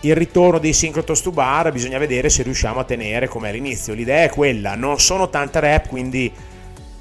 Il 0.02 0.14
ritorno 0.14 0.58
dei 0.58 0.72
synchro 0.72 1.04
toast 1.04 1.24
to 1.24 1.30
bar 1.30 1.70
bisogna 1.72 1.98
vedere 1.98 2.30
se 2.30 2.42
riusciamo 2.42 2.80
a 2.80 2.84
tenere 2.84 3.28
come 3.28 3.50
all'inizio. 3.50 3.92
L'idea 3.92 4.24
è 4.24 4.30
quella, 4.30 4.74
non 4.74 4.98
sono 4.98 5.28
tante 5.28 5.60
rep, 5.60 5.88
quindi 5.88 6.32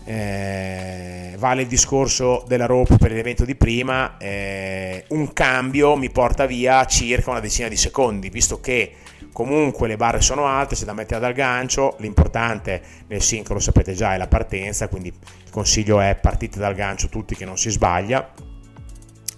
eh, 0.03 1.33
vale 1.37 1.61
il 1.61 1.67
discorso 1.69 2.43
della 2.45 2.65
rope 2.65 2.97
per 2.97 3.13
l'evento 3.13 3.45
di 3.45 3.55
prima. 3.55 4.17
Eh, 4.17 5.05
un 5.09 5.31
cambio 5.31 5.95
mi 5.95 6.09
porta 6.09 6.45
via 6.45 6.83
circa 6.85 7.29
una 7.29 7.39
decina 7.39 7.69
di 7.69 7.77
secondi, 7.77 8.29
visto 8.29 8.59
che 8.59 8.95
comunque 9.31 9.87
le 9.87 9.95
barre 9.95 10.19
sono 10.19 10.47
alte, 10.47 10.75
c'è 10.75 10.83
da 10.83 10.91
mettere 10.91 11.21
dal 11.21 11.31
gancio. 11.31 11.95
L'importante 11.99 12.81
nel 13.07 13.21
synchro, 13.21 13.53
lo 13.53 13.61
sapete 13.61 13.93
già, 13.93 14.13
è 14.13 14.17
la 14.17 14.27
partenza, 14.27 14.89
quindi 14.89 15.07
il 15.07 15.51
consiglio 15.51 16.01
è 16.01 16.17
partite 16.19 16.59
dal 16.59 16.75
gancio 16.75 17.07
tutti 17.07 17.33
che 17.33 17.45
non 17.45 17.57
si 17.57 17.69
sbaglia 17.69 18.29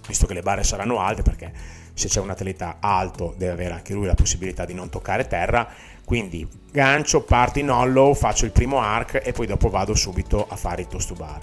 visto 0.04 0.26
che 0.26 0.34
le 0.34 0.42
barre 0.42 0.64
saranno 0.64 0.98
alte 0.98 1.22
perché 1.22 1.52
se 1.94 2.08
c'è 2.08 2.20
un 2.20 2.30
atleta 2.30 2.76
alto 2.80 3.34
deve 3.36 3.52
avere 3.52 3.74
anche 3.74 3.92
lui 3.92 4.06
la 4.06 4.14
possibilità 4.14 4.64
di 4.64 4.74
non 4.74 4.88
toccare 4.88 5.26
terra. 5.26 5.68
Quindi 6.04 6.46
gancio, 6.70 7.22
parto 7.22 7.58
in 7.58 7.70
hollow, 7.70 8.14
faccio 8.14 8.44
il 8.44 8.50
primo 8.50 8.80
arc 8.80 9.20
e 9.24 9.32
poi 9.32 9.46
dopo 9.46 9.68
vado 9.68 9.94
subito 9.94 10.46
a 10.48 10.56
fare 10.56 10.82
il 10.82 10.88
toast 10.88 11.08
to 11.08 11.14
bar. 11.14 11.40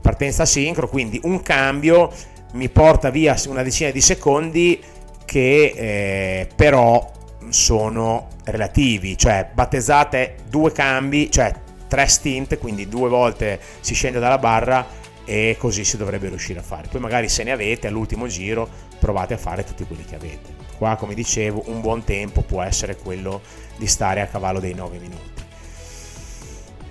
Partenza 0.00 0.44
sincro, 0.44 0.88
quindi 0.88 1.20
un 1.24 1.42
cambio 1.42 2.12
mi 2.52 2.68
porta 2.68 3.10
via 3.10 3.36
una 3.46 3.62
decina 3.62 3.90
di 3.90 4.00
secondi 4.00 4.80
che 5.24 5.72
eh, 5.74 6.48
però 6.54 7.10
sono 7.48 8.28
relativi, 8.44 9.16
cioè 9.16 9.48
battezzate 9.52 10.36
due 10.48 10.72
cambi, 10.72 11.30
cioè 11.30 11.52
tre 11.88 12.06
stint, 12.06 12.58
quindi 12.58 12.88
due 12.88 13.08
volte 13.08 13.60
si 13.80 13.94
scende 13.94 14.18
dalla 14.18 14.38
barra 14.38 14.86
e 15.32 15.56
così 15.58 15.82
si 15.82 15.96
dovrebbe 15.96 16.28
riuscire 16.28 16.58
a 16.58 16.62
fare. 16.62 16.88
Poi 16.88 17.00
magari 17.00 17.30
se 17.30 17.42
ne 17.42 17.52
avete 17.52 17.86
all'ultimo 17.86 18.26
giro 18.26 18.68
provate 18.98 19.32
a 19.32 19.38
fare 19.38 19.64
tutti 19.64 19.82
quelli 19.84 20.04
che 20.04 20.14
avete. 20.14 20.54
Qua 20.76 20.96
come 20.96 21.14
dicevo 21.14 21.62
un 21.68 21.80
buon 21.80 22.04
tempo 22.04 22.42
può 22.42 22.60
essere 22.60 22.96
quello 22.96 23.40
di 23.78 23.86
stare 23.86 24.20
a 24.20 24.26
cavallo 24.26 24.60
dei 24.60 24.74
9 24.74 24.98
minuti. 24.98 25.30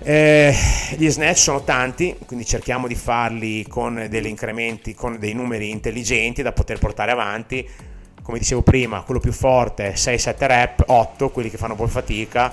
Eh, 0.00 0.52
gli 0.96 1.08
snatch 1.08 1.38
sono 1.38 1.62
tanti, 1.62 2.16
quindi 2.26 2.44
cerchiamo 2.44 2.88
di 2.88 2.96
farli 2.96 3.64
con 3.68 4.08
degli 4.10 4.26
incrementi, 4.26 4.92
con 4.92 5.20
dei 5.20 5.34
numeri 5.34 5.70
intelligenti 5.70 6.42
da 6.42 6.50
poter 6.50 6.80
portare 6.80 7.12
avanti. 7.12 7.64
Come 8.22 8.38
dicevo 8.38 8.62
prima, 8.62 9.02
quello 9.02 9.20
più 9.20 9.32
forte 9.32 9.92
6-7 9.94 10.34
rep, 10.48 10.82
8, 10.86 11.30
quelli 11.30 11.48
che 11.48 11.58
fanno 11.58 11.74
un 11.74 11.78
po' 11.78 11.86
fatica, 11.86 12.52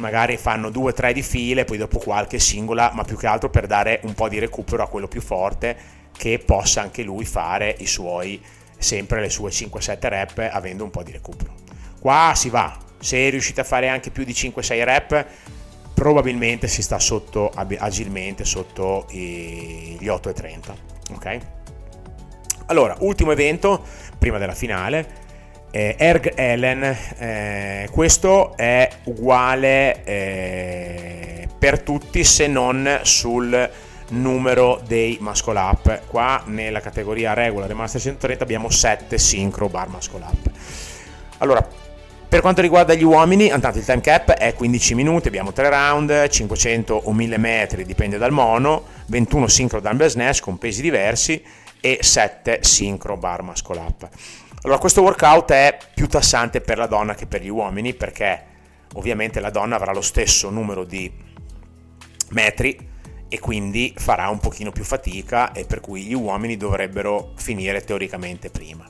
magari 0.00 0.36
fanno 0.36 0.70
due 0.70 0.90
o 0.90 0.94
tre 0.94 1.12
di 1.12 1.22
file, 1.22 1.64
poi 1.64 1.78
dopo 1.78 1.98
qualche 1.98 2.38
singola, 2.38 2.90
ma 2.94 3.04
più 3.04 3.16
che 3.16 3.26
altro 3.26 3.50
per 3.50 3.66
dare 3.66 4.00
un 4.02 4.14
po' 4.14 4.28
di 4.28 4.38
recupero 4.38 4.82
a 4.82 4.88
quello 4.88 5.06
più 5.06 5.20
forte 5.20 5.98
che 6.16 6.38
possa 6.44 6.82
anche 6.82 7.02
lui 7.02 7.24
fare 7.24 7.74
i 7.78 7.86
suoi 7.86 8.42
sempre 8.76 9.20
le 9.20 9.28
sue 9.28 9.50
5-7 9.50 10.08
rep 10.08 10.48
avendo 10.50 10.82
un 10.82 10.90
po' 10.90 11.02
di 11.02 11.12
recupero. 11.12 11.54
Qua 12.00 12.32
si 12.34 12.48
va, 12.48 12.76
se 12.98 13.28
riuscite 13.28 13.60
a 13.60 13.64
fare 13.64 13.88
anche 13.88 14.10
più 14.10 14.24
di 14.24 14.32
5-6 14.32 14.84
rep, 14.84 15.26
probabilmente 15.94 16.66
si 16.66 16.82
sta 16.82 16.98
sotto 16.98 17.50
agilmente 17.50 18.44
sotto 18.44 19.06
gli 19.10 20.06
8,30. 20.06 20.74
Ok? 21.14 21.38
Allora, 22.66 22.96
ultimo 23.00 23.32
evento 23.32 23.84
prima 24.18 24.38
della 24.38 24.54
finale 24.54 25.19
eh, 25.70 25.94
Erg 25.98 26.32
Ellen, 26.34 26.96
eh, 27.18 27.88
questo 27.90 28.56
è 28.56 28.88
uguale 29.04 30.04
eh, 30.04 31.48
per 31.58 31.80
tutti 31.80 32.24
se 32.24 32.46
non 32.46 33.00
sul 33.02 33.70
numero 34.08 34.80
dei 34.86 35.18
muscle 35.20 35.58
up. 35.58 36.02
Qua 36.06 36.42
nella 36.46 36.80
categoria 36.80 37.32
regular 37.34 37.70
e 37.70 37.74
master 37.74 38.00
130 38.00 38.42
abbiamo 38.42 38.70
7 38.70 39.18
synchro 39.18 39.68
bar 39.68 39.88
muscle 39.88 40.24
up. 40.24 40.50
Allora, 41.38 41.66
per 42.28 42.40
quanto 42.40 42.60
riguarda 42.60 42.94
gli 42.94 43.02
uomini, 43.02 43.46
intanto 43.46 43.78
il 43.78 43.84
time 43.84 44.00
cap 44.00 44.30
è 44.30 44.54
15 44.54 44.94
minuti, 44.94 45.28
abbiamo 45.28 45.52
3 45.52 45.68
round, 45.68 46.28
500 46.28 46.94
o 46.94 47.12
1000 47.12 47.38
metri, 47.38 47.84
dipende 47.84 48.18
dal 48.18 48.30
mono, 48.30 48.84
21 49.06 49.48
synchro 49.48 49.80
dumbbell 49.80 50.08
snatch 50.08 50.40
con 50.40 50.58
pesi 50.58 50.80
diversi 50.80 51.42
e 51.80 51.98
7 52.00 52.60
synchro 52.62 53.16
bar 53.16 53.42
muscle 53.42 53.78
up. 53.78 54.08
Allora, 54.62 54.78
questo 54.78 55.00
workout 55.00 55.52
è 55.52 55.78
più 55.94 56.06
tassante 56.06 56.60
per 56.60 56.76
la 56.76 56.86
donna 56.86 57.14
che 57.14 57.26
per 57.26 57.42
gli 57.42 57.48
uomini 57.48 57.94
perché 57.94 58.44
ovviamente 58.94 59.40
la 59.40 59.48
donna 59.48 59.76
avrà 59.76 59.92
lo 59.92 60.02
stesso 60.02 60.50
numero 60.50 60.84
di 60.84 61.10
metri 62.30 62.88
e 63.28 63.38
quindi 63.38 63.94
farà 63.96 64.28
un 64.28 64.38
pochino 64.38 64.70
più 64.70 64.84
fatica 64.84 65.52
e 65.52 65.64
per 65.64 65.80
cui 65.80 66.02
gli 66.02 66.12
uomini 66.12 66.58
dovrebbero 66.58 67.32
finire 67.36 67.80
teoricamente 67.82 68.50
prima. 68.50 68.86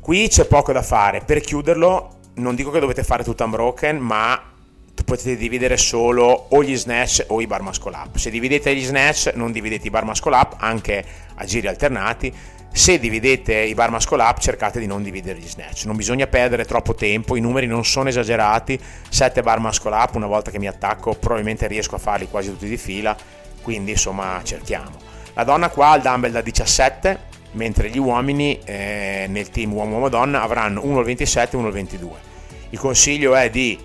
Qui 0.00 0.26
c'è 0.26 0.46
poco 0.46 0.72
da 0.72 0.82
fare, 0.82 1.20
per 1.20 1.40
chiuderlo 1.40 2.18
non 2.34 2.56
dico 2.56 2.72
che 2.72 2.80
dovete 2.80 3.04
fare 3.04 3.22
tutto 3.22 3.44
unbroken, 3.44 3.96
ma 3.98 4.42
potete 5.04 5.36
dividere 5.36 5.76
solo 5.76 6.46
o 6.50 6.64
gli 6.64 6.76
snatch 6.76 7.26
o 7.28 7.40
i 7.40 7.46
bar 7.46 7.62
muscle 7.62 7.94
up. 7.94 8.16
Se 8.16 8.30
dividete 8.30 8.74
gli 8.74 8.84
snatch 8.84 9.32
non 9.34 9.52
dividete 9.52 9.86
i 9.86 9.90
bar 9.90 10.04
muscle 10.04 10.34
up 10.34 10.56
anche 10.58 11.04
a 11.34 11.44
giri 11.44 11.68
alternati 11.68 12.32
se 12.76 12.98
dividete 12.98 13.54
i 13.54 13.72
bar 13.72 13.92
muscle 13.92 14.20
up 14.20 14.40
cercate 14.40 14.80
di 14.80 14.86
non 14.86 15.04
dividere 15.04 15.38
gli 15.38 15.46
snatch. 15.46 15.84
Non 15.84 15.94
bisogna 15.94 16.26
perdere 16.26 16.64
troppo 16.64 16.96
tempo 16.96 17.36
i 17.36 17.40
numeri 17.40 17.68
non 17.68 17.84
sono 17.84 18.08
esagerati. 18.08 18.76
7 19.08 19.42
bar 19.42 19.60
muscle 19.60 19.94
up 19.94 20.16
una 20.16 20.26
volta 20.26 20.50
che 20.50 20.58
mi 20.58 20.66
attacco 20.66 21.14
probabilmente 21.14 21.68
riesco 21.68 21.94
a 21.94 21.98
farli 21.98 22.28
quasi 22.28 22.50
tutti 22.50 22.68
di 22.68 22.76
fila 22.76 23.16
quindi 23.62 23.92
insomma 23.92 24.40
cerchiamo. 24.42 24.98
La 25.34 25.44
donna 25.44 25.68
qua 25.68 25.90
ha 25.90 25.96
il 25.96 26.02
dumbbell 26.02 26.32
da 26.32 26.40
17 26.40 27.18
mentre 27.52 27.90
gli 27.90 27.98
uomini 27.98 28.58
eh, 28.64 29.26
nel 29.28 29.50
team 29.50 29.72
uomo-uomo-donna 29.72 30.42
avranno 30.42 30.80
uno 30.82 30.98
al 30.98 31.04
27 31.04 31.54
e 31.54 31.58
uno 31.58 31.68
al 31.68 31.72
22 31.74 32.10
il 32.70 32.78
consiglio 32.80 33.36
è 33.36 33.50
di 33.50 33.78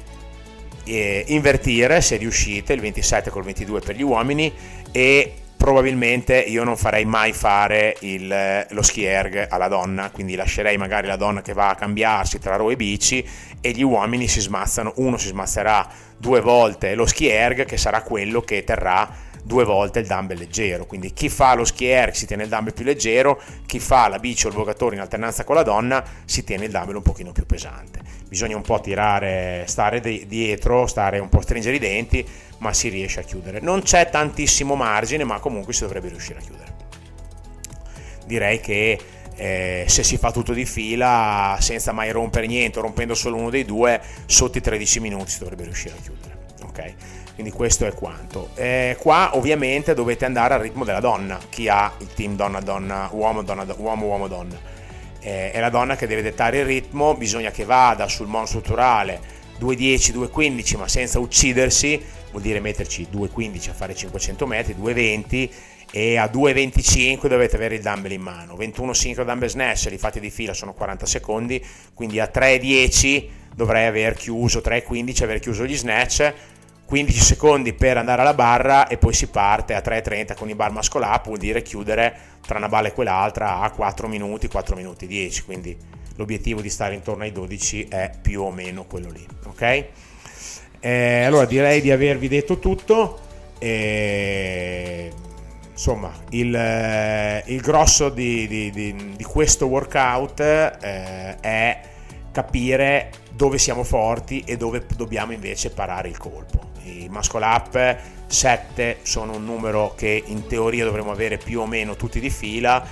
eh, 0.86 1.24
invertire 1.28 2.02
se 2.02 2.16
riuscite 2.16 2.74
il 2.74 2.82
27 2.82 3.30
col 3.30 3.44
22 3.44 3.82
per 3.82 3.96
gli 3.96 4.02
uomini 4.02 4.52
e 4.92 5.34
probabilmente 5.60 6.40
io 6.40 6.64
non 6.64 6.78
farei 6.78 7.04
mai 7.04 7.34
fare 7.34 7.98
il, 8.00 8.66
lo 8.70 8.82
ski 8.82 9.04
erg 9.04 9.48
alla 9.50 9.68
donna, 9.68 10.10
quindi 10.10 10.36
lascerei 10.36 10.78
magari 10.78 11.06
la 11.06 11.18
donna 11.18 11.42
che 11.42 11.52
va 11.52 11.72
a 11.72 11.76
cambiarsi 11.76 12.40
tra 12.40 12.56
row 12.56 12.72
e 12.72 12.78
bici 12.78 13.28
e 13.60 13.72
gli 13.72 13.84
uomini 13.84 14.30
si 14.30 14.40
smazzano, 14.40 14.94
uno 14.96 15.18
si 15.18 15.28
smazzerà 15.28 15.86
due 16.18 16.40
volte 16.40 16.96
lo 16.96 17.06
ski 17.06 17.28
erg 17.28 17.66
che 17.66 17.76
sarà 17.76 18.02
quello 18.04 18.40
che 18.40 18.64
terrà 18.64 19.10
due 19.50 19.66
volte 19.66 19.98
il 19.98 20.06
dumbbell 20.06 20.38
leggero, 20.38 20.86
quindi 20.86 21.12
chi 21.12 21.28
fa 21.28 21.56
lo 21.56 21.66
ski 21.66 21.88
erg 21.88 22.14
si 22.14 22.28
tiene 22.28 22.44
il 22.44 22.50
dumbbell 22.50 22.72
più 22.72 22.86
leggero, 22.86 23.42
chi 23.66 23.80
fa 23.80 24.08
la 24.08 24.20
bici 24.20 24.46
o 24.46 24.50
il 24.50 24.56
vogatore 24.56 24.94
in 24.94 25.02
alternanza 25.02 25.44
con 25.44 25.56
la 25.56 25.64
donna 25.64 26.06
si 26.24 26.44
tiene 26.44 26.66
il 26.66 26.72
dumbbell 26.72 26.98
un 26.98 27.02
pochino 27.02 27.32
più 27.32 27.48
pesante. 27.48 28.00
Bisogna 28.28 28.56
un 28.56 28.62
po' 28.62 28.80
tirare, 28.80 29.64
stare 29.66 30.02
dietro, 30.02 30.86
stare 30.86 31.18
un 31.18 31.30
po' 31.30 31.42
stringere 31.42 31.78
i 31.78 31.80
denti 31.80 32.24
ma 32.60 32.74
si 32.74 32.90
riesce 32.90 33.22
a 33.22 33.24
chiudere. 33.24 33.60
Non 33.60 33.82
c'è 33.82 34.12
tantissimo 34.12 34.76
margine, 34.76 35.24
ma 35.24 35.40
comunque 35.40 35.74
si 35.74 35.82
dovrebbe 35.82 36.10
riuscire 36.10 36.38
a 36.38 36.42
chiudere. 36.44 36.74
Direi 38.28 38.60
che 38.60 39.00
eh, 39.36 39.86
se 39.88 40.04
si 40.04 40.18
fa 40.18 40.32
tutto 40.32 40.54
di 40.54 40.66
fila 40.66 41.58
senza 41.60 41.92
mai 41.92 42.12
rompere 42.12 42.46
niente, 42.46 42.80
rompendo 42.82 43.16
solo 43.16 43.38
uno 43.38 43.50
dei 43.50 43.66
due, 43.66 44.00
sotto 44.28 44.60
i 44.60 44.62
13 44.62 45.00
minuti 45.00 45.32
si 45.32 45.40
dovrebbe 45.40 45.64
riuscire 45.64 45.96
a 45.98 46.02
chiudere. 46.02 46.38
Ok? 46.66 46.94
Quindi 47.40 47.56
questo 47.56 47.86
è 47.86 47.94
quanto. 47.94 48.50
Eh, 48.56 48.98
qua 49.00 49.38
ovviamente 49.38 49.94
dovete 49.94 50.26
andare 50.26 50.56
al 50.56 50.60
ritmo 50.60 50.84
della 50.84 51.00
donna, 51.00 51.40
chi 51.48 51.70
ha 51.70 51.90
il 52.00 52.14
team 52.14 52.36
donna-donna, 52.36 53.08
uomo-donna, 53.14 53.66
uomo-uomo-donna. 53.78 54.60
Eh, 55.22 55.52
è 55.54 55.60
la 55.62 55.70
donna 55.70 55.96
che 55.96 56.06
deve 56.06 56.22
dettare 56.22 56.58
il 56.58 56.66
ritmo, 56.66 57.16
bisogna 57.16 57.50
che 57.50 57.64
vada 57.64 58.10
sul 58.10 58.28
mono 58.28 58.46
strutturale 58.46 59.22
2.10, 59.58 60.16
2.15 60.16 60.78
ma 60.80 60.90
senza 60.90 61.20
uccidersi. 61.20 62.04
Vuol 62.32 62.42
dire 62.42 62.60
metterci 62.60 63.08
2.15 63.10 63.70
a 63.70 63.74
fare 63.74 63.96
500 63.96 64.46
metri, 64.46 64.76
2.20 64.78 65.50
e 65.92 66.18
a 66.18 66.26
2,25 66.26 67.28
dovete 67.28 67.56
avere 67.56 67.76
il 67.76 67.82
dumbbell 67.82 68.12
in 68.12 68.22
mano. 68.22 68.58
21 68.58 68.92
sincro 68.92 69.24
dumbbell 69.24 69.48
snatch 69.48 69.88
li 69.90 69.98
fate 69.98 70.20
di 70.20 70.30
fila 70.30 70.54
sono 70.54 70.74
40 70.74 71.06
secondi. 71.06 71.66
Quindi 71.94 72.20
a 72.20 72.30
3,10 72.30 73.28
dovrei 73.56 73.86
aver 73.86 74.16
chiuso 74.16 74.60
3,15 74.60 75.24
aver 75.24 75.40
chiuso 75.40 75.66
gli 75.66 75.78
snatch 75.78 76.34
15 76.90 77.20
secondi 77.20 77.74
per 77.74 77.98
andare 77.98 78.22
alla 78.22 78.34
barra 78.34 78.88
e 78.88 78.98
poi 78.98 79.14
si 79.14 79.28
parte 79.28 79.76
a 79.76 79.80
3,30 79.80 80.36
con 80.36 80.50
i 80.50 80.56
bar 80.56 80.72
muscle 80.72 81.06
up 81.06 81.26
vuol 81.26 81.38
dire 81.38 81.62
chiudere 81.62 82.18
tra 82.42 82.58
una 82.58 82.68
balla 82.68 82.88
e 82.88 82.94
quell'altra 82.94 83.60
a 83.60 83.70
4 83.70 84.08
minuti 84.08 84.48
4 84.48 84.76
minuti 84.76 85.06
10 85.06 85.44
quindi 85.44 85.78
l'obiettivo 86.16 86.62
di 86.62 86.70
stare 86.72 86.96
intorno 86.96 87.26
ai 87.26 87.32
12 87.32 87.90
è 87.90 88.10
più 88.20 88.42
o 88.42 88.50
meno 88.50 88.86
quello 88.86 89.12
lì 89.12 89.24
ok 89.46 89.86
eh, 90.80 91.24
allora 91.26 91.46
direi 91.46 91.80
di 91.80 91.92
avervi 91.92 92.28
detto 92.28 92.58
tutto 92.58 93.20
e, 93.60 95.12
insomma 95.72 96.12
il, 96.30 96.56
eh, 96.56 97.44
il 97.46 97.62
grosso 97.62 98.10
di, 98.10 98.48
di, 98.48 98.72
di, 98.72 99.14
di, 99.16 99.24
questo 99.26 99.68
workout 99.68 100.40
eh, 100.40 101.40
è 101.40 101.82
capire 102.32 103.12
dove 103.32 103.60
siamo 103.60 103.84
forti 103.84 104.42
e 104.44 104.58
dove 104.58 104.84
dobbiamo 104.96 105.34
invece 105.34 105.70
parare 105.70 106.08
il 106.08 106.18
colpo. 106.18 106.69
I 106.90 107.10
muscle 107.10 107.44
up 107.44 107.98
7 108.28 109.00
sono 109.02 109.36
un 109.36 109.46
numero 109.46 109.94
che 109.96 110.24
in 110.26 110.48
teoria 110.48 110.86
dovremmo 110.86 111.12
avere 111.12 111.38
più 111.38 111.62
o 111.62 111.66
meno 111.66 111.96
tutti 111.96 112.20
di 112.20 112.30
fila 112.30 112.84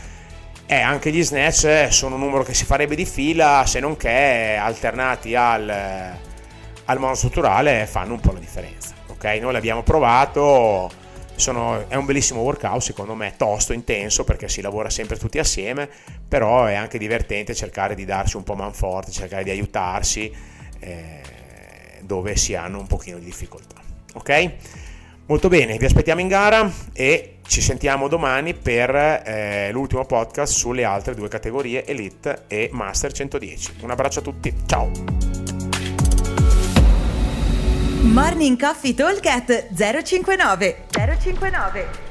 e 0.66 0.76
anche 0.76 1.12
gli 1.12 1.24
snatch 1.24 1.88
sono 1.92 2.16
un 2.16 2.22
numero 2.22 2.44
che 2.44 2.54
si 2.54 2.66
farebbe 2.66 2.96
di 2.96 3.06
fila 3.06 3.64
se 3.66 3.80
non 3.80 3.96
che 3.96 4.58
alternati 4.60 5.36
al, 5.36 5.70
al 5.70 7.00
monostrutturale 7.00 7.86
fanno 7.86 8.14
un 8.14 8.20
po' 8.20 8.34
la 8.34 8.40
differenza. 8.40 8.94
Ok, 9.08 9.24
noi 9.42 9.54
l'abbiamo 9.54 9.84
provato 9.84 10.92
sono, 11.38 11.88
è 11.88 11.96
un 11.96 12.06
bellissimo 12.06 12.42
workout, 12.42 12.82
secondo 12.82 13.14
me 13.14 13.36
tosto, 13.38 13.72
intenso 13.72 14.24
perché 14.24 14.50
si 14.50 14.60
lavora 14.62 14.90
sempre 14.90 15.18
tutti 15.18 15.40
assieme, 15.40 15.88
però 16.28 16.66
è 16.66 16.74
anche 16.74 16.98
divertente 16.98 17.54
cercare 17.54 17.96
di 17.96 18.06
darsi 18.06 18.36
un 18.36 18.44
po' 18.44 18.56
man 18.56 18.74
forte, 18.74 19.12
cercare 19.12 19.44
di 19.44 19.52
aiutarsi 19.52 20.34
eh, 20.80 21.22
dove 22.02 22.36
si 22.36 22.56
hanno 22.56 22.80
un 22.80 22.88
pochino 22.88 23.20
di 23.20 23.26
difficoltà. 23.26 23.87
Ok? 24.18 24.52
Molto 25.28 25.50
bene, 25.50 25.78
vi 25.78 25.86
aspettiamo 25.86 26.22
in 26.22 26.28
gara 26.28 26.72
e 26.94 27.40
ci 27.48 27.62
sentiamo 27.62 28.08
domani 28.08 28.54
per 28.54 28.96
eh, 28.96 29.70
l'ultimo 29.72 30.06
podcast 30.06 30.54
sulle 30.54 30.86
altre 30.86 31.16
due 31.16 31.28
categorie 31.28 31.86
Elite 31.86 32.46
e 32.48 32.70
Master 32.72 33.12
110. 33.12 33.76
Un 33.82 33.92
abbraccio 33.92 34.20
a 34.20 34.22
tutti, 34.22 34.54
ciao! 34.66 34.90
Morning 38.02 38.58
Coffee 38.58 38.94
Talk 38.94 39.22
059 39.74 40.86
059 40.90 42.07